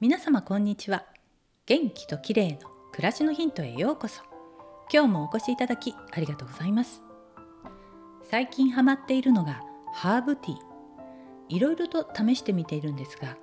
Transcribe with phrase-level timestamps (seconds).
[0.00, 1.04] 皆様こんにちは。
[1.66, 4.22] 元気と綺麗の暮らしのヒントへようこそ。
[4.90, 7.02] 今日もお越しいただきありがとうございます。
[8.30, 9.60] 最近ハマっているのが
[9.92, 10.56] ハーブティー。
[11.50, 13.36] いろいろと試してみているんですが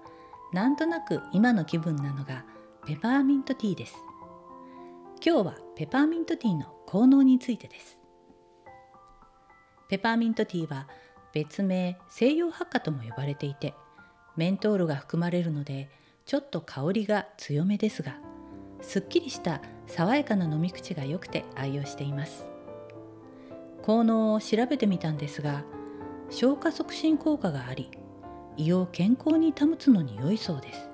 [0.51, 2.43] なんとなく今の気分なのが
[2.87, 3.93] ペパーミントティーです。
[5.23, 7.99] 今日はペパーミントティーの効能についてです。
[9.89, 10.87] ペパーミントティーは
[11.33, 13.75] 別名西洋ハッカとも呼ばれていて
[14.35, 15.91] メントールが含まれるので
[16.27, 18.17] ちょっと香りが強めですが
[18.81, 22.45] すっきりした爽やかな飲み口が良くて愛用しています。
[23.81, 25.63] 効能を調べてみたんですが
[26.29, 27.89] 消化促進効果があり
[28.57, 30.89] 胃を健康に保つのに良いそうです。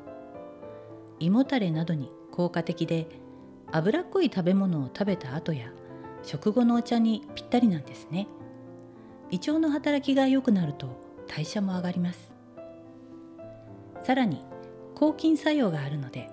[1.19, 3.07] 胃もたれなどに効果的で
[3.71, 5.71] 脂っこい食べ物を食べた後や
[6.21, 8.27] 食後のお茶にぴったりなんですね。
[9.31, 12.31] 胃腸の働きが良くなると代謝も上がります。
[14.03, 14.45] さらに
[15.03, 16.29] 抗菌作用があるので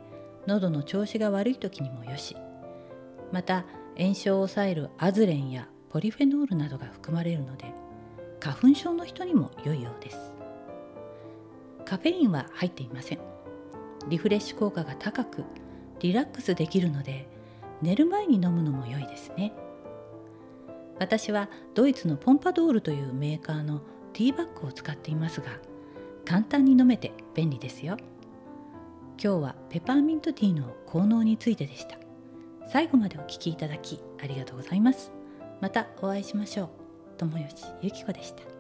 [0.47, 2.37] 喉の調子が悪い時にもよし。
[3.33, 3.65] また
[3.99, 7.75] 炎症を抑えるアズレンやポリフェノールなどが含まれるので
[8.39, 10.37] 花粉症の人にも良いようです。
[11.85, 13.19] カフェインは入っていません。
[14.09, 15.43] リフレッシュ効果が高く
[15.99, 17.27] リラックスできるので
[17.83, 19.53] 寝る前に飲むのも良いですね。
[21.01, 23.81] 私はドイツのポンパドールというメーカーの
[24.13, 25.59] ティーバッグを使っていますが
[26.25, 27.97] 簡単に飲めて便利ですよ。
[29.23, 31.99] 今日はペパーミントティーの効能についてでした。
[32.67, 35.13] 最後までお聴きいただきありがとうございます。
[35.61, 36.69] またお会いしましょう。
[37.19, 38.60] 友吉ゆき子でした。